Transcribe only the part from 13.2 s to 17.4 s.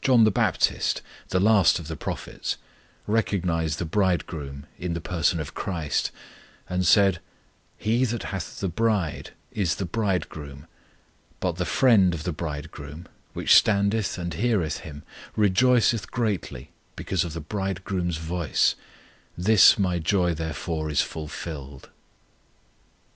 which standeth and heareth Him, rejoiceth greatly because of the